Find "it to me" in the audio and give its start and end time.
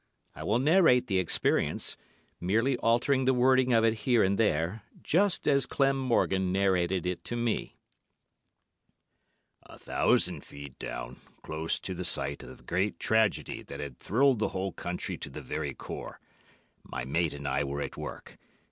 7.05-7.75